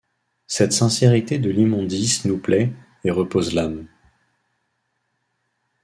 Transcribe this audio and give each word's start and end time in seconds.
Cette 0.47 0.73
sincérité 0.73 1.37
de 1.37 1.51
l’immondice 1.51 2.25
nous 2.25 2.39
plaît, 2.39 2.73
et 3.03 3.11
repose 3.11 3.53
l’âme. 3.53 3.85